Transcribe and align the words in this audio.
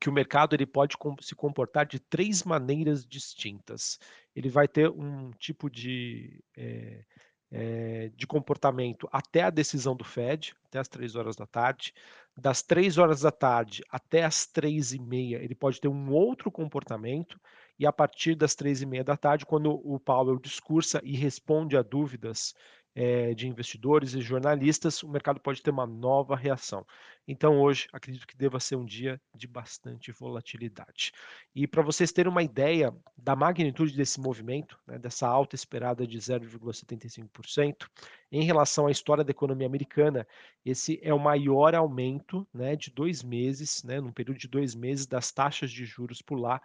que 0.00 0.08
o 0.08 0.12
mercado 0.12 0.56
ele 0.56 0.66
pode 0.66 0.96
se 1.20 1.36
comportar 1.36 1.86
de 1.86 2.00
três 2.00 2.42
maneiras 2.42 3.06
distintas. 3.06 3.96
Ele 4.34 4.48
vai 4.48 4.66
ter 4.66 4.90
um 4.90 5.30
tipo 5.38 5.70
de, 5.70 6.42
é, 6.56 7.04
é, 7.50 8.10
de 8.14 8.26
comportamento 8.26 9.08
até 9.10 9.42
a 9.42 9.50
decisão 9.50 9.96
do 9.96 10.04
Fed, 10.04 10.54
até 10.66 10.78
as 10.78 10.88
três 10.88 11.16
horas 11.16 11.36
da 11.36 11.46
tarde. 11.46 11.92
Das 12.36 12.62
três 12.62 12.96
horas 12.96 13.22
da 13.22 13.30
tarde 13.30 13.82
até 13.90 14.24
as 14.24 14.46
três 14.46 14.92
e 14.92 14.98
meia, 14.98 15.36
ele 15.42 15.54
pode 15.54 15.80
ter 15.80 15.88
um 15.88 16.12
outro 16.12 16.50
comportamento. 16.50 17.40
E 17.78 17.86
a 17.86 17.92
partir 17.92 18.34
das 18.34 18.54
três 18.54 18.82
e 18.82 18.86
meia 18.86 19.02
da 19.02 19.16
tarde, 19.16 19.46
quando 19.46 19.72
o 19.84 19.98
Powell 19.98 20.38
discursa 20.38 21.00
e 21.02 21.16
responde 21.16 21.76
a 21.76 21.82
dúvidas 21.82 22.54
é, 22.94 23.34
de 23.34 23.46
investidores 23.46 24.14
e 24.14 24.20
jornalistas, 24.20 25.02
o 25.02 25.08
mercado 25.08 25.40
pode 25.40 25.62
ter 25.62 25.70
uma 25.70 25.86
nova 25.86 26.36
reação. 26.36 26.84
Então, 27.26 27.60
hoje, 27.60 27.86
acredito 27.92 28.26
que 28.26 28.36
deva 28.36 28.58
ser 28.58 28.76
um 28.76 28.84
dia 28.84 29.20
de 29.34 29.46
bastante 29.46 30.10
volatilidade. 30.10 31.12
E 31.54 31.66
para 31.66 31.82
vocês 31.82 32.10
terem 32.10 32.30
uma 32.30 32.42
ideia 32.42 32.92
da 33.16 33.36
magnitude 33.36 33.96
desse 33.96 34.20
movimento, 34.20 34.78
né, 34.86 34.98
dessa 34.98 35.28
alta 35.28 35.54
esperada 35.54 36.06
de 36.06 36.18
0,75%, 36.18 37.88
em 38.32 38.42
relação 38.42 38.86
à 38.86 38.90
história 38.90 39.22
da 39.22 39.30
economia 39.30 39.66
americana, 39.66 40.26
esse 40.64 40.98
é 41.02 41.14
o 41.14 41.20
maior 41.20 41.74
aumento 41.74 42.46
né, 42.52 42.74
de 42.74 42.90
dois 42.90 43.22
meses, 43.22 43.84
né, 43.84 44.00
num 44.00 44.12
período 44.12 44.38
de 44.38 44.48
dois 44.48 44.74
meses, 44.74 45.06
das 45.06 45.30
taxas 45.30 45.70
de 45.70 45.84
juros 45.84 46.20
por 46.20 46.36
lá. 46.36 46.60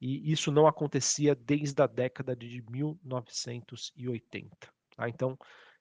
E 0.00 0.30
isso 0.30 0.50
não 0.50 0.66
acontecia 0.66 1.34
desde 1.34 1.80
a 1.82 1.86
década 1.86 2.34
de 2.34 2.62
1980. 2.68 4.68
Tá? 4.96 5.08
Então, 5.08 5.38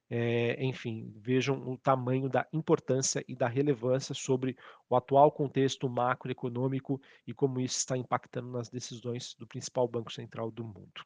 é, 0.10 0.64
enfim, 0.64 1.14
vejam 1.18 1.58
o 1.68 1.78
tamanho 1.78 2.30
da 2.30 2.48
importância 2.54 3.24
e 3.28 3.36
da 3.36 3.48
relevância 3.48 4.16
sobre 4.16 4.56
o 4.90 4.96
atual 4.96 5.32
contexto 5.32 5.90
macroeconômico 5.90 7.02
e 7.26 7.34
como 7.34 7.60
isso 7.60 7.78
está 7.78 7.98
impactando 7.98 8.50
nas 8.50 8.70
decisões 8.70 9.34
do 9.34 9.46
principal 9.46 9.88
banco 9.88 10.12
central 10.12 10.50
do 10.50 10.64
mundo. 10.64 11.06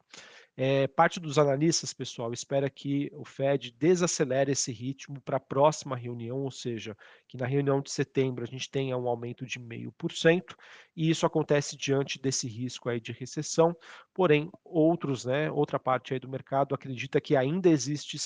É, 0.54 0.86
parte 0.86 1.18
dos 1.18 1.38
analistas, 1.38 1.94
pessoal, 1.94 2.30
espera 2.30 2.68
que 2.68 3.10
o 3.14 3.24
Fed 3.24 3.72
desacelere 3.72 4.52
esse 4.52 4.70
ritmo 4.70 5.18
para 5.22 5.38
a 5.38 5.40
próxima 5.40 5.96
reunião, 5.96 6.42
ou 6.42 6.50
seja, 6.50 6.94
que 7.26 7.38
na 7.38 7.46
reunião 7.46 7.80
de 7.80 7.90
setembro 7.90 8.44
a 8.44 8.46
gente 8.46 8.70
tenha 8.70 8.96
um 8.98 9.08
aumento 9.08 9.46
de 9.46 9.58
0,5%, 9.58 10.54
e 10.94 11.08
isso 11.08 11.24
acontece 11.24 11.74
diante 11.74 12.20
desse 12.20 12.46
risco 12.46 12.90
aí 12.90 13.00
de 13.00 13.12
recessão, 13.12 13.74
porém, 14.12 14.50
outros, 14.62 15.24
né, 15.24 15.50
outra 15.50 15.78
parte 15.78 16.12
aí 16.12 16.20
do 16.20 16.28
mercado 16.28 16.74
acredita 16.74 17.18
que 17.18 17.34
ainda 17.34 17.70
existe 17.70 18.18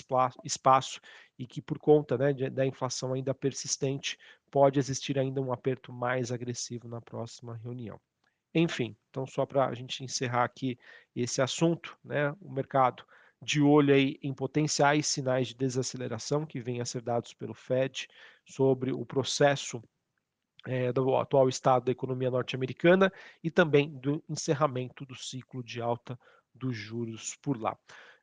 espaço 0.45 1.01
e 1.39 1.47
que 1.47 1.63
por 1.63 1.79
conta 1.79 2.19
né, 2.19 2.33
da 2.51 2.67
inflação 2.67 3.13
ainda 3.13 3.33
persistente, 3.33 4.19
pode 4.51 4.81
existir 4.81 5.17
ainda 5.17 5.41
um 5.41 5.53
aperto 5.53 5.93
mais 5.93 6.33
agressivo 6.33 6.89
na 6.89 7.01
próxima 7.01 7.55
reunião. 7.55 8.01
Enfim, 8.59 8.97
então 9.11 9.27
só 9.27 9.45
para 9.45 9.67
a 9.67 9.75
gente 9.75 10.03
encerrar 10.03 10.45
aqui 10.45 10.79
esse 11.15 11.43
assunto, 11.43 11.95
né, 12.03 12.35
o 12.41 12.51
mercado 12.51 13.05
de 13.43 13.61
olho 13.61 13.93
aí 13.93 14.19
em 14.23 14.33
potenciais 14.33 15.07
sinais 15.07 15.49
de 15.49 15.55
desaceleração 15.55 16.47
que 16.47 16.59
venham 16.59 16.81
a 16.81 16.87
ser 16.87 17.03
dados 17.03 17.35
pelo 17.35 17.53
Fed 17.53 18.09
sobre 18.47 18.95
o 18.95 19.05
processo 19.05 19.83
é, 20.67 20.91
do 20.91 21.17
atual 21.17 21.51
estado 21.51 21.85
da 21.85 21.93
economia 21.93 22.31
norte-americana 22.31 23.13
e 23.45 23.51
também 23.51 23.91
do 23.91 24.25
encerramento 24.27 25.05
do 25.05 25.15
ciclo 25.15 25.63
de 25.63 25.83
alta 25.83 26.19
dos 26.55 26.75
juros 26.75 27.37
por 27.43 27.61
lá. 27.61 27.77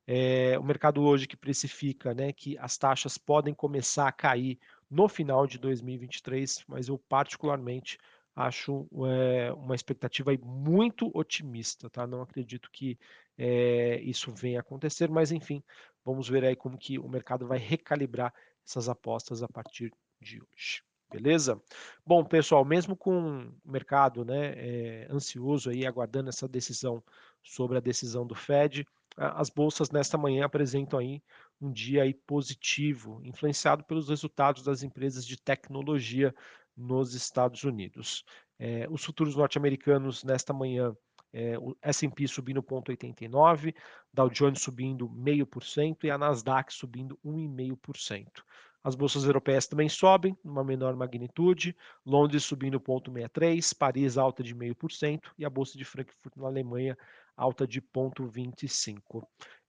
É, 0.07 0.57
o 0.57 0.63
mercado 0.63 1.03
hoje 1.03 1.27
que 1.27 1.37
precifica 1.37 2.11
né, 2.15 2.33
que 2.33 2.57
as 2.57 2.75
taxas 2.75 3.19
podem 3.19 3.53
começar 3.53 4.07
a 4.07 4.11
cair 4.11 4.57
no 4.89 5.07
final 5.07 5.45
de 5.45 5.59
2023, 5.59 6.63
mas 6.67 6.87
eu 6.87 6.97
particularmente 6.97 7.99
acho 8.35 8.87
é, 9.07 9.51
uma 9.53 9.75
expectativa 9.75 10.31
muito 10.41 11.11
otimista, 11.13 11.89
tá? 11.89 12.07
Não 12.07 12.21
acredito 12.21 12.69
que 12.71 12.97
é, 13.37 13.99
isso 14.01 14.31
venha 14.33 14.59
a 14.59 14.61
acontecer, 14.61 15.09
mas 15.09 15.31
enfim, 15.31 15.63
vamos 16.03 16.27
ver 16.27 16.43
aí 16.43 16.55
como 16.55 16.77
que 16.77 16.97
o 16.97 17.07
mercado 17.07 17.47
vai 17.47 17.57
recalibrar 17.59 18.33
essas 18.65 18.89
apostas 18.89 19.43
a 19.43 19.47
partir 19.47 19.91
de 20.21 20.41
hoje. 20.41 20.83
Beleza? 21.11 21.61
Bom, 22.03 22.25
pessoal, 22.25 22.65
mesmo 22.65 22.95
com 22.95 23.51
o 23.63 23.71
mercado 23.71 24.25
né, 24.25 24.53
é, 24.55 25.07
ansioso 25.11 25.69
aí, 25.69 25.85
aguardando 25.85 26.29
essa 26.29 26.47
decisão 26.47 27.03
sobre 27.43 27.77
a 27.77 27.81
decisão 27.81 28.25
do 28.25 28.33
Fed, 28.33 28.83
as 29.15 29.49
bolsas 29.51 29.91
nesta 29.91 30.17
manhã 30.17 30.45
apresentam 30.45 30.97
aí 30.97 31.21
um 31.61 31.71
dia 31.71 32.03
aí 32.03 32.13
positivo, 32.13 33.21
influenciado 33.23 33.83
pelos 33.83 34.09
resultados 34.09 34.63
das 34.63 34.83
empresas 34.83 35.25
de 35.25 35.37
tecnologia 35.37 36.33
nos 36.75 37.13
Estados 37.13 37.63
Unidos. 37.63 38.23
É, 38.59 38.87
os 38.89 39.03
futuros 39.03 39.35
norte-americanos 39.35 40.23
nesta 40.23 40.53
manhã, 40.53 40.95
é, 41.31 41.57
o 41.57 41.75
S&P 41.81 42.27
subindo 42.27 42.61
0,89, 42.61 43.73
Dow 44.13 44.29
Jones 44.29 44.61
subindo 44.61 45.07
0,5% 45.09 46.03
e 46.03 46.11
a 46.11 46.17
Nasdaq 46.17 46.73
subindo 46.73 47.17
1,5%. 47.25 48.43
As 48.83 48.95
bolsas 48.95 49.23
europeias 49.23 49.65
também 49.65 49.87
sobem, 49.87 50.37
numa 50.43 50.63
menor 50.63 50.93
magnitude, 50.95 51.75
Londres 52.05 52.43
subindo 52.43 52.79
0,63, 52.81 53.77
Paris 53.77 54.17
alta 54.17 54.43
de 54.43 54.53
0,5% 54.53 55.21
e 55.37 55.45
a 55.45 55.49
bolsa 55.49 55.77
de 55.77 55.85
Frankfurt 55.85 56.35
na 56.35 56.47
Alemanha 56.47 56.97
alta 57.35 57.65
de 57.65 57.81
0,25. 57.81 59.25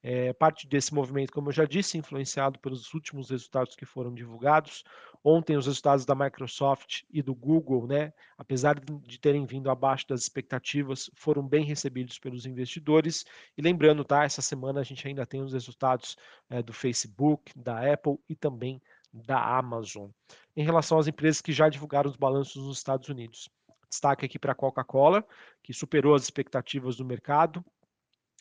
É, 0.06 0.35
parte 0.35 0.69
desse 0.69 0.93
movimento, 0.93 1.33
como 1.33 1.49
eu 1.49 1.53
já 1.53 1.65
disse, 1.65 1.97
influenciado 1.97 2.59
pelos 2.59 2.93
últimos 2.93 3.31
resultados 3.31 3.75
que 3.75 3.87
foram 3.87 4.12
divulgados. 4.12 4.85
Ontem, 5.25 5.56
os 5.56 5.65
resultados 5.65 6.05
da 6.05 6.15
Microsoft 6.15 7.05
e 7.11 7.23
do 7.23 7.35
Google, 7.35 7.87
né, 7.87 8.12
apesar 8.37 8.79
de 8.79 9.19
terem 9.19 9.47
vindo 9.47 9.71
abaixo 9.71 10.06
das 10.06 10.21
expectativas, 10.21 11.11
foram 11.15 11.43
bem 11.43 11.65
recebidos 11.65 12.19
pelos 12.19 12.45
investidores. 12.45 13.25
E 13.56 13.62
lembrando, 13.62 14.05
tá, 14.05 14.25
essa 14.25 14.43
semana 14.43 14.81
a 14.81 14.85
gente 14.85 15.09
ainda 15.09 15.25
tem 15.25 15.41
os 15.41 15.55
resultados 15.55 16.19
é, 16.51 16.62
do 16.62 16.75
Facebook, 16.75 17.59
da 17.59 17.91
Apple 17.91 18.19
e 18.29 18.37
também 18.37 18.83
da 19.11 19.56
Amazon. 19.56 20.11
Em 20.55 20.62
relação 20.62 20.99
às 20.99 21.06
empresas 21.06 21.41
que 21.41 21.51
já 21.51 21.71
divulgaram 21.71 22.11
os 22.11 22.17
balanços 22.17 22.62
nos 22.62 22.77
Estados 22.77 23.09
Unidos. 23.09 23.49
Destaque 23.89 24.27
aqui 24.27 24.39
para 24.39 24.53
a 24.53 24.56
Coca-Cola, 24.56 25.25
que 25.62 25.73
superou 25.73 26.15
as 26.15 26.25
expectativas 26.25 26.97
do 26.97 27.06
mercado, 27.06 27.65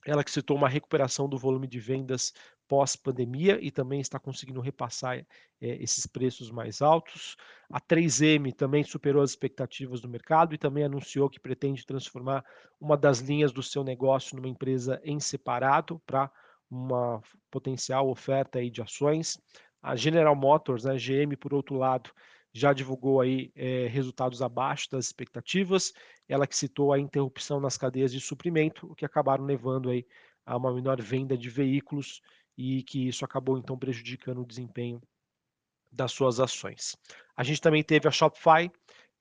ela 0.06 0.24
que 0.24 0.32
citou 0.32 0.58
uma 0.58 0.70
recuperação 0.70 1.28
do 1.30 1.38
volume 1.38 1.68
de 1.68 1.80
vendas 1.80 2.34
pós-pandemia 2.68 3.60
e 3.62 3.70
também 3.70 4.00
está 4.00 4.20
conseguindo 4.20 4.62
repassar 4.62 5.18
é, 5.18 5.26
esses 5.62 6.08
preços 6.08 6.50
mais 6.50 6.82
altos. 6.82 7.36
A 7.70 7.80
3M 7.80 8.54
também 8.54 8.84
superou 8.84 9.22
as 9.22 9.32
expectativas 9.32 10.02
do 10.02 10.10
mercado 10.10 10.54
e 10.54 10.58
também 10.58 10.84
anunciou 10.84 11.30
que 11.30 11.40
pretende 11.40 11.86
transformar 11.86 12.44
uma 12.80 12.98
das 12.98 13.20
linhas 13.20 13.52
do 13.52 13.62
seu 13.62 13.84
negócio 13.84 14.36
numa 14.36 14.50
empresa 14.50 15.00
em 15.04 15.20
separado 15.20 16.02
para 16.06 16.32
uma 16.70 17.22
potencial 17.52 18.10
oferta 18.10 18.60
aí 18.60 18.70
de 18.70 18.82
ações. 18.82 19.40
A 19.82 19.96
General 19.96 20.36
Motors, 20.36 20.86
né, 20.86 20.96
GM, 20.96 21.36
por 21.38 21.54
outro 21.54 21.76
lado, 21.76 22.10
já 22.54 22.72
divulgou 22.72 23.20
aí 23.20 23.52
é, 23.56 23.88
resultados 23.88 24.42
abaixo 24.42 24.90
das 24.92 25.06
expectativas. 25.06 25.92
Ela 26.30 26.46
que 26.46 26.56
citou 26.56 26.94
a 26.94 27.00
interrupção 27.00 27.60
nas 27.60 27.78
cadeias 27.78 28.12
de 28.12 28.22
suprimento, 28.22 28.90
o 28.92 28.96
que 28.96 29.06
acabaram 29.06 29.44
levando 29.44 29.90
aí 29.90 30.06
a 30.46 30.56
uma 30.56 30.74
menor 30.74 31.02
venda 31.02 31.38
de 31.38 31.50
veículos 31.50 32.22
e 32.58 32.84
que 32.84 33.08
isso 33.08 33.26
acabou 33.26 33.58
então 33.58 33.78
prejudicando 33.78 34.42
o 34.42 34.46
desempenho 34.46 35.02
das 35.92 36.12
suas 36.12 36.40
ações. 36.40 36.96
A 37.36 37.44
gente 37.44 37.62
também 37.62 37.84
teve 37.84 38.08
a 38.08 38.12
Shopify, 38.12 38.72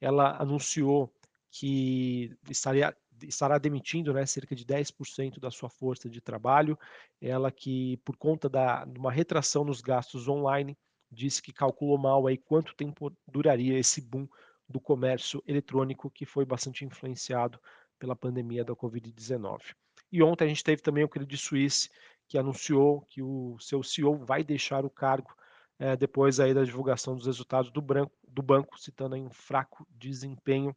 ela 0.01 0.37
anunciou 0.41 1.13
que 1.51 2.35
estaria, 2.51 2.97
estará 3.23 3.59
demitindo 3.59 4.13
né, 4.13 4.27
cerca 4.27 4.55
de 4.55 4.65
10% 4.65 5.39
da 5.39 5.51
sua 5.51 5.69
força 5.69 6.09
de 6.09 6.21
trabalho. 6.21 6.79
Ela 7.21 7.51
que, 7.51 7.99
por 7.99 8.17
conta 8.17 8.49
da, 8.49 8.85
de 8.85 8.99
uma 8.99 9.13
retração 9.13 9.65
nos 9.65 9.81
gastos 9.81 10.29
online, 10.29 10.77
disse 11.13 11.43
que 11.43 11.53
calculou 11.53 11.99
mal 11.99 12.27
aí 12.27 12.39
quanto 12.39 12.75
tempo 12.75 13.15
duraria 13.27 13.79
esse 13.79 14.01
boom 14.01 14.27
do 14.69 14.81
comércio 14.81 15.43
eletrônico 15.47 16.11
que 16.11 16.25
foi 16.25 16.45
bastante 16.45 16.85
influenciado 16.85 17.61
pela 17.99 18.17
pandemia 18.17 18.65
da 18.65 18.75
Covid-19. 18.75 19.75
E 20.11 20.23
ontem 20.23 20.45
a 20.45 20.49
gente 20.49 20.65
teve 20.65 20.83
também 20.83 21.05
o 21.05 21.09
Credit 21.09 21.37
Suisse, 21.37 21.91
que 22.27 22.39
anunciou 22.39 23.03
que 23.03 23.23
o 23.23 23.59
seu 23.61 23.83
CEO 23.83 24.17
vai 24.17 24.43
deixar 24.43 24.85
o 24.85 24.91
cargo 24.91 25.35
é, 25.79 25.97
depois 25.97 26.41
aí 26.41 26.55
da 26.55 26.65
divulgação 26.65 27.15
dos 27.17 27.27
resultados 27.27 27.71
do, 27.71 27.83
branco, 27.83 28.13
do 28.27 28.43
banco, 28.43 28.79
citando 28.79 29.17
um 29.17 29.31
fraco 29.31 29.87
desempenho 29.91 30.75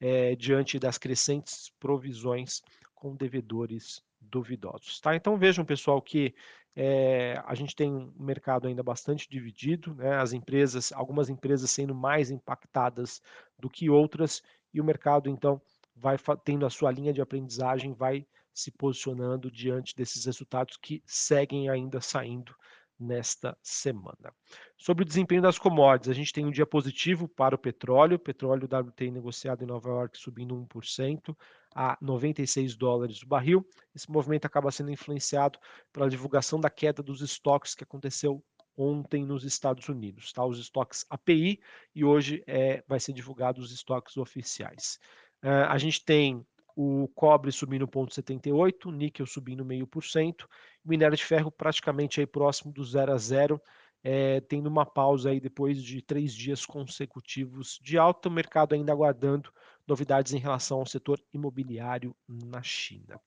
é, 0.00 0.36
diante 0.36 0.78
das 0.78 0.98
crescentes 0.98 1.70
provisões 1.78 2.62
com 2.94 3.16
devedores 3.16 4.02
duvidosos. 4.20 5.00
Tá? 5.00 5.14
Então 5.14 5.36
vejam, 5.36 5.64
pessoal, 5.64 6.00
que 6.00 6.34
é, 6.74 7.42
a 7.44 7.54
gente 7.54 7.74
tem 7.74 7.92
um 7.92 8.12
mercado 8.18 8.68
ainda 8.68 8.82
bastante 8.82 9.28
dividido, 9.28 9.94
né? 9.94 10.16
as 10.16 10.32
empresas, 10.32 10.92
algumas 10.92 11.28
empresas 11.28 11.70
sendo 11.70 11.94
mais 11.94 12.30
impactadas 12.30 13.20
do 13.58 13.68
que 13.68 13.90
outras, 13.90 14.42
e 14.72 14.80
o 14.80 14.84
mercado, 14.84 15.28
então, 15.28 15.60
vai 15.96 16.16
tendo 16.44 16.66
a 16.66 16.70
sua 16.70 16.90
linha 16.90 17.12
de 17.12 17.20
aprendizagem, 17.20 17.92
vai 17.92 18.26
se 18.52 18.70
posicionando 18.70 19.50
diante 19.50 19.94
desses 19.94 20.24
resultados 20.24 20.76
que 20.76 21.02
seguem 21.06 21.68
ainda 21.68 22.00
saindo 22.00 22.54
nesta 22.98 23.56
semana. 23.62 24.32
Sobre 24.76 25.04
o 25.04 25.06
desempenho 25.06 25.42
das 25.42 25.58
commodities, 25.58 26.08
a 26.10 26.14
gente 26.14 26.32
tem 26.32 26.44
um 26.44 26.50
dia 26.50 26.66
positivo 26.66 27.28
para 27.28 27.54
o 27.54 27.58
petróleo, 27.58 28.18
petróleo 28.18 28.66
WTI 28.66 29.10
negociado 29.10 29.62
em 29.62 29.66
Nova 29.66 29.88
York 29.88 30.18
subindo 30.18 30.54
1% 30.54 31.36
a 31.74 31.96
96 32.00 32.76
dólares 32.76 33.22
o 33.22 33.26
barril. 33.26 33.64
Esse 33.94 34.10
movimento 34.10 34.46
acaba 34.46 34.70
sendo 34.70 34.90
influenciado 34.90 35.58
pela 35.92 36.08
divulgação 36.08 36.60
da 36.60 36.70
queda 36.70 37.02
dos 37.02 37.20
estoques 37.20 37.74
que 37.74 37.84
aconteceu 37.84 38.42
ontem 38.76 39.24
nos 39.24 39.44
Estados 39.44 39.88
Unidos, 39.88 40.32
tá? 40.32 40.44
Os 40.44 40.58
estoques 40.58 41.04
API 41.10 41.60
e 41.94 42.04
hoje 42.04 42.42
é, 42.46 42.82
vai 42.86 43.00
ser 43.00 43.12
divulgado 43.12 43.60
os 43.60 43.72
estoques 43.72 44.16
oficiais. 44.16 44.98
Uh, 45.42 45.66
a 45.68 45.78
gente 45.78 46.04
tem 46.04 46.46
o 46.80 47.08
cobre 47.08 47.50
subindo 47.50 47.88
0,78, 47.88 48.92
níquel 48.92 49.26
subindo 49.26 49.64
0,5%, 49.64 50.46
minério 50.84 51.16
de 51.16 51.24
ferro 51.24 51.50
praticamente 51.50 52.20
aí 52.20 52.26
próximo 52.26 52.72
do 52.72 52.84
zero 52.84 53.12
a 53.12 53.18
zero, 53.18 53.60
é, 54.00 54.40
tendo 54.42 54.68
uma 54.68 54.86
pausa 54.86 55.30
aí 55.30 55.40
depois 55.40 55.82
de 55.82 56.00
três 56.00 56.32
dias 56.32 56.64
consecutivos 56.64 57.80
de 57.82 57.98
alta, 57.98 58.28
o 58.28 58.32
mercado 58.32 58.76
ainda 58.76 58.92
aguardando 58.92 59.52
novidades 59.88 60.32
em 60.32 60.38
relação 60.38 60.78
ao 60.78 60.86
setor 60.86 61.20
imobiliário 61.34 62.14
na 62.28 62.62
China. 62.62 63.20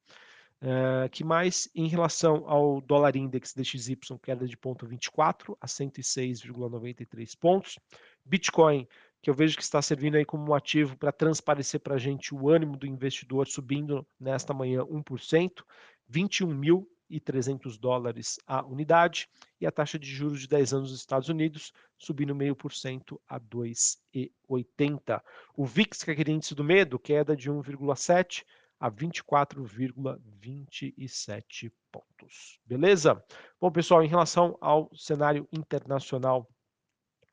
Uh, 0.61 1.09
que 1.09 1.23
mais? 1.23 1.67
Em 1.75 1.87
relação 1.87 2.47
ao 2.47 2.79
dólar 2.79 3.17
index 3.17 3.51
DXY, 3.53 3.97
queda 4.23 4.47
de 4.47 4.55
0,24 4.55 5.57
a 5.59 5.65
106,93 5.65 7.37
pontos. 7.37 7.79
Bitcoin 8.23 8.87
que 9.21 9.29
eu 9.29 9.33
vejo 9.33 9.55
que 9.55 9.63
está 9.63 9.81
servindo 9.81 10.15
aí 10.15 10.25
como 10.25 10.51
um 10.51 10.53
ativo 10.53 10.97
para 10.97 11.11
transparecer 11.11 11.79
para 11.79 11.95
a 11.95 11.99
gente 11.99 12.33
o 12.33 12.49
ânimo 12.49 12.75
do 12.75 12.87
investidor 12.87 13.47
subindo 13.47 14.05
nesta 14.19 14.53
manhã 14.53 14.81
1%, 14.81 15.63
21.300 16.11 17.79
dólares 17.79 18.39
a 18.47 18.65
unidade, 18.65 19.29
e 19.59 19.67
a 19.67 19.71
taxa 19.71 19.99
de 19.99 20.07
juros 20.07 20.41
de 20.41 20.47
10 20.47 20.73
anos 20.73 20.89
dos 20.89 20.99
Estados 20.99 21.29
Unidos 21.29 21.71
subindo 21.95 22.33
0,5% 22.33 23.19
a 23.29 23.39
2,80. 23.39 25.21
O 25.55 25.65
VIX, 25.65 26.03
que 26.03 26.09
é 26.09 26.13
aquele 26.13 26.31
índice 26.31 26.55
do 26.55 26.63
medo, 26.63 26.97
queda 26.97 27.35
de 27.35 27.51
1,7% 27.51 28.43
a 28.79 28.89
24,27 28.89 31.71
pontos. 31.91 32.59
Beleza? 32.65 33.23
Bom, 33.59 33.71
pessoal, 33.71 34.03
em 34.03 34.07
relação 34.07 34.57
ao 34.59 34.89
cenário 34.95 35.47
internacional 35.53 36.49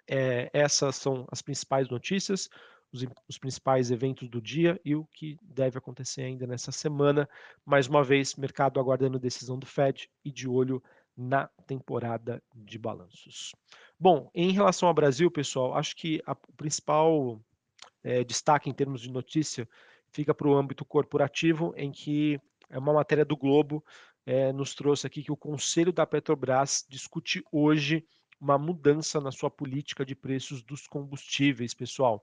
é, 0.09 0.51
essas 0.53 0.97
são 0.97 1.27
as 1.31 1.43
principais 1.43 1.89
notícias, 1.89 2.49
os, 2.93 3.05
os, 3.29 3.39
principais 3.39 3.91
eventos 3.91 4.29
do 4.29 4.41
dia 4.41 4.81
e 4.85 4.95
o 4.95 5.05
que 5.13 5.37
deve 5.43 5.77
acontecer 5.79 6.23
ainda 6.23 6.47
nessa 6.47 6.73
semana. 6.73 7.29
Mais 7.65 7.87
uma 7.87 8.03
vez, 8.03 8.35
mercado 8.35 8.81
aguardando 8.81 9.19
decisão 9.19 9.59
do 9.59 9.67
Fed 9.67 10.09
e 10.25 10.33
de 10.33 10.49
olho 10.49 10.83
na 11.17 11.49
temporada 11.67 12.43
de 12.55 12.79
balanços. 12.79 13.53
Bom, 13.99 14.31
em 14.35 14.53
relação 14.53 14.89
ao 14.89 14.95
Brasil, 14.95 15.31
pessoal, 15.31 15.75
acho 15.75 15.95
que 15.97 16.23
a, 16.25 16.33
o 16.33 16.53
principal 16.57 17.41
é, 18.03 18.25
destaque 18.25 18.71
em 18.71 18.75
termos 18.75 19.03
de 19.03 19.11
notícia 19.11 19.69
fica 20.11 20.33
para 20.33 20.49
o 20.49 20.57
âmbito 20.57 20.85
corporativo, 20.85 21.75
em 21.77 21.91
que 21.91 22.41
é 22.71 22.79
uma 22.79 22.93
matéria 22.93 23.25
do 23.25 23.37
Globo 23.37 23.85
é, 24.29 24.53
nos 24.53 24.75
trouxe 24.75 25.07
aqui 25.07 25.23
que 25.23 25.33
o 25.33 25.37
Conselho 25.37 25.91
da 25.91 26.07
Petrobras 26.07 26.85
discute 26.87 27.43
hoje 27.51 28.07
uma 28.41 28.59
mudança 28.59 29.21
na 29.21 29.33
sua 29.33 29.51
política 29.51 30.05
de 30.05 30.15
preços 30.15 30.63
dos 30.63 30.87
combustíveis, 30.87 31.75
pessoal. 31.75 32.23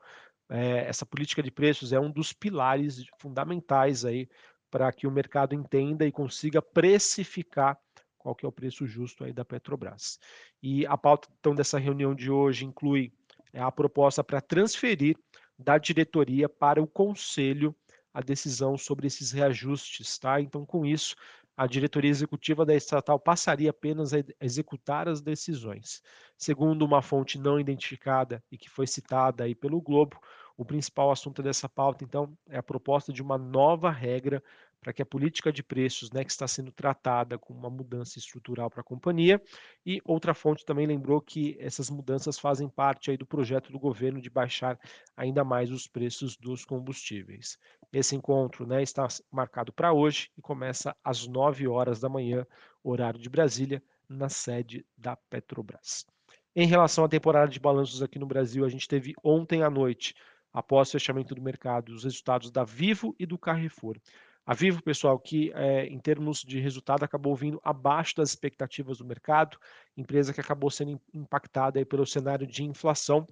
É, 0.50 0.88
essa 0.88 1.06
política 1.06 1.42
de 1.42 1.52
preços 1.52 1.92
é 1.92 2.00
um 2.00 2.12
dos 2.12 2.32
pilares 2.32 3.06
fundamentais 3.20 4.06
aí 4.06 4.30
para 4.70 4.92
que 4.92 5.08
o 5.08 5.12
mercado 5.12 5.56
entenda 5.56 6.06
e 6.06 6.12
consiga 6.12 6.62
precificar 6.62 7.80
qual 8.18 8.36
que 8.36 8.46
é 8.46 8.50
o 8.50 8.52
preço 8.52 8.86
justo 8.88 9.24
aí 9.24 9.34
da 9.34 9.46
Petrobras. 9.46 10.20
E 10.62 10.86
a 10.86 10.98
pauta 10.98 11.28
então 11.40 11.54
dessa 11.54 11.78
reunião 11.78 12.16
de 12.16 12.32
hoje 12.32 12.66
inclui 12.66 13.14
é, 13.54 13.62
a 13.62 13.72
proposta 13.72 14.24
para 14.24 14.42
transferir 14.42 15.18
da 15.58 15.78
diretoria 15.78 16.50
para 16.50 16.82
o 16.82 16.88
conselho 16.88 17.76
a 18.14 18.22
decisão 18.22 18.78
sobre 18.78 19.08
esses 19.08 19.32
reajustes, 19.32 20.18
tá? 20.18 20.40
Então, 20.40 20.66
com 20.66 20.86
isso, 20.86 21.16
a 21.58 21.68
diretoria 21.68 22.10
executiva 22.10 22.66
da 22.66 22.76
estatal 22.76 23.20
passaria 23.20 23.70
apenas 23.70 24.14
a 24.14 24.18
executar 24.42 25.08
as 25.08 25.22
decisões. 25.22 26.02
Segundo 26.38 26.84
uma 26.84 27.02
fonte 27.02 27.40
não 27.40 27.60
identificada 27.60 28.44
e 28.52 28.58
que 28.58 28.70
foi 28.70 28.86
citada 28.86 29.44
aí 29.46 29.56
pelo 29.56 29.82
Globo, 29.82 30.20
o 30.58 30.66
principal 30.66 31.12
assunto 31.12 31.44
dessa 31.44 31.68
pauta, 31.68 32.04
então, 32.04 32.38
é 32.50 32.58
a 32.58 32.64
proposta 32.64 33.12
de 33.12 33.22
uma 33.22 33.38
nova 33.38 33.90
regra 33.90 34.42
para 34.86 34.94
que 34.94 35.02
a 35.02 35.06
política 35.06 35.52
de 35.52 35.64
preços, 35.64 36.12
né, 36.12 36.24
que 36.24 36.30
está 36.30 36.48
sendo 36.48 36.72
tratada 36.72 37.40
com 37.40 37.54
uma 37.54 37.72
mudança 37.72 38.20
estrutural 38.20 38.70
para 38.70 38.82
a 38.82 38.84
companhia, 38.84 39.42
e 39.84 40.00
outra 40.06 40.32
fonte 40.36 40.64
também 40.64 40.86
lembrou 40.86 41.20
que 41.20 41.58
essas 41.60 41.90
mudanças 41.90 42.38
fazem 42.38 42.70
parte 42.70 43.10
aí 43.10 43.18
do 43.18 43.26
projeto 43.26 43.72
do 43.72 43.80
governo 43.80 44.22
de 44.22 44.30
baixar 44.30 44.80
ainda 45.18 45.44
mais 45.44 45.72
os 45.72 45.88
preços 45.88 46.38
dos 46.38 46.64
combustíveis. 46.64 47.58
Esse 47.96 48.14
encontro 48.14 48.68
né, 48.68 48.84
está 48.84 49.08
marcado 49.32 49.72
para 49.72 49.94
hoje 49.94 50.30
e 50.38 50.42
começa 50.42 50.94
às 51.02 51.26
9 51.26 51.66
horas 51.66 51.98
da 51.98 52.10
manhã, 52.10 52.46
horário 52.84 53.18
de 53.18 53.30
Brasília, 53.30 53.82
na 54.10 54.28
sede 54.28 54.86
da 54.98 55.16
Petrobras. 55.16 56.06
Em 56.54 56.68
relação 56.68 57.06
à 57.06 57.08
temporada 57.08 57.50
de 57.50 57.58
balanços 57.58 58.04
aqui 58.04 58.20
no 58.20 58.26
Brasil, 58.26 58.66
a 58.66 58.70
gente 58.70 58.86
teve 58.86 59.14
ontem 59.24 59.64
à 59.64 59.70
noite, 59.70 60.14
após 60.52 60.90
o 60.90 60.92
fechamento 60.92 61.34
do 61.34 61.42
mercado, 61.42 61.94
os 61.94 62.04
resultados 62.04 62.52
da 62.52 62.66
Vivo 62.66 63.16
e 63.18 63.26
do 63.26 63.38
Carrefour. 63.38 63.98
A 64.46 64.54
Vivo, 64.54 64.84
pessoal, 64.84 65.18
que 65.18 65.54
é, 65.56 65.86
em 65.86 65.98
termos 65.98 66.42
de 66.42 66.60
resultado 66.60 67.04
acabou 67.04 67.34
vindo 67.34 67.62
abaixo 67.64 68.18
das 68.18 68.28
expectativas 68.28 68.98
do 68.98 69.06
mercado, 69.06 69.58
empresa 69.96 70.34
que 70.34 70.42
acabou 70.42 70.70
sendo 70.70 71.00
impactada 71.14 71.80
aí 71.80 71.86
pelo 71.86 72.06
cenário 72.06 72.46
de 72.46 72.62
inflação 72.62 73.26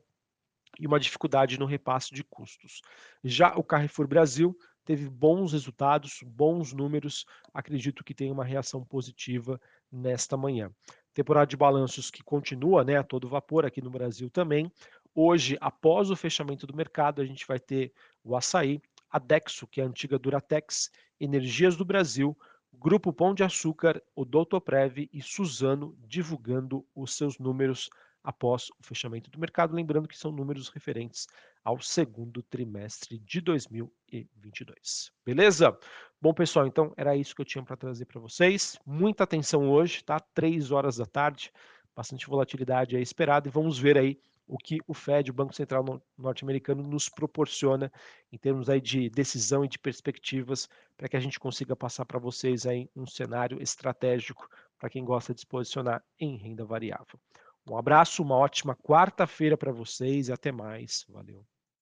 e 0.80 0.88
uma 0.88 1.00
dificuldade 1.00 1.60
no 1.60 1.66
repasse 1.66 2.14
de 2.14 2.24
custos. 2.24 2.82
Já 3.24 3.56
o 3.56 3.64
Carrefour 3.64 4.08
Brasil 4.08 4.58
teve 4.86 5.10
bons 5.10 5.54
resultados, 5.54 6.22
bons 6.26 6.74
números, 6.74 7.26
acredito 7.54 8.04
que 8.04 8.14
tem 8.14 8.32
uma 8.32 8.44
reação 8.44 8.84
positiva 8.84 9.60
nesta 9.92 10.36
manhã. 10.36 10.72
Temporada 11.14 11.48
de 11.48 11.56
balanços 11.56 12.10
que 12.10 12.24
continua 12.24 12.84
né, 12.84 12.98
a 12.98 13.04
todo 13.04 13.30
vapor 13.30 13.66
aqui 13.66 13.82
no 13.82 13.90
Brasil 13.90 14.30
também. 14.30 14.72
Hoje, 15.16 15.58
após 15.62 16.10
o 16.10 16.16
fechamento 16.16 16.66
do 16.66 16.76
mercado, 16.76 17.22
a 17.22 17.26
gente 17.26 17.46
vai 17.46 17.60
ter 17.60 17.94
o 18.24 18.36
açaí, 18.36 18.82
a 19.10 19.20
Dexo, 19.20 19.68
que 19.68 19.80
é 19.80 19.84
a 19.84 19.88
antiga 19.88 20.18
Duratex, 20.18 20.90
Energias 21.20 21.78
do 21.78 21.86
Brasil, 21.86 22.36
Grupo 22.74 23.14
Pão 23.14 23.36
de 23.36 23.44
Açúcar, 23.44 24.02
o 24.16 24.26
Doutoprev 24.26 25.08
e 25.14 25.22
Suzano 25.22 25.96
divulgando 26.00 26.84
os 26.96 27.16
seus 27.16 27.38
números 27.38 27.90
após 28.24 28.70
o 28.80 28.84
fechamento 28.84 29.30
do 29.30 29.40
mercado, 29.40 29.76
lembrando 29.76 30.08
que 30.08 30.18
são 30.18 30.32
números 30.32 30.70
referentes 30.70 31.28
ao 31.64 31.80
segundo 31.82 32.42
trimestre 32.42 33.20
de 33.20 33.42
2022. 33.42 35.12
Beleza? 35.26 35.78
Bom, 36.22 36.34
pessoal, 36.34 36.66
então 36.66 36.94
era 36.96 37.16
isso 37.16 37.36
que 37.36 37.42
eu 37.42 37.46
tinha 37.46 37.64
para 37.64 37.76
trazer 37.76 38.06
para 38.06 38.22
vocês. 38.22 38.80
Muita 38.86 39.24
atenção 39.24 39.70
hoje, 39.70 40.04
tá? 40.04 40.20
Três 40.20 40.72
horas 40.72 40.98
da 40.98 41.06
tarde, 41.06 41.52
bastante 41.96 42.28
volatilidade 42.28 42.96
aí 42.96 43.02
esperada 43.02 43.48
e 43.48 43.52
vamos 43.52 43.78
ver 43.78 43.98
aí 43.98 44.20
o 44.48 44.58
que 44.58 44.80
o 44.88 44.94
Fed, 44.94 45.32
o 45.32 45.34
Banco 45.34 45.54
Central 45.54 46.02
norte-americano, 46.18 46.84
nos 46.84 47.08
proporciona 47.08 47.92
em 48.32 48.38
termos 48.38 48.70
aí 48.70 48.82
de 48.82 49.10
decisão 49.10 49.64
e 49.64 49.68
de 49.68 49.80
perspectivas 49.80 50.68
para 50.98 51.08
que 51.08 51.16
a 51.16 51.20
gente 51.20 51.40
consiga 51.40 51.76
passar 51.76 52.06
para 52.06 52.20
vocês 52.20 52.66
aí 52.66 52.90
um 52.96 53.06
cenário 53.06 53.62
estratégico 53.62 54.48
para 54.78 54.90
quem 54.90 55.04
gosta 55.04 55.34
de 55.34 55.42
se 55.42 55.48
posicionar 55.48 56.04
em 56.20 56.36
renda 56.36 56.66
variável. 56.66 57.18
Um 57.66 57.78
abraço, 57.78 58.22
uma 58.24 58.36
ótima 58.36 58.76
quarta-feira 58.76 59.58
para 59.58 59.72
vocês 59.72 60.28
e 60.28 60.32
até 60.34 60.52
mais. 60.52 61.06
Valeu. 61.10 61.46